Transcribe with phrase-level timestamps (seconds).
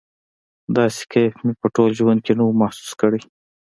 [0.75, 3.21] داسې کيف مې په ټول ژوند کښې نه و محسوس کړى.